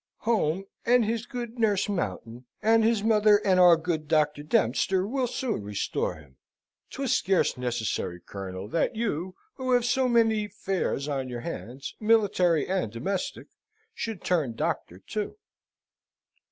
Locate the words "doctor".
4.07-4.41, 14.55-14.97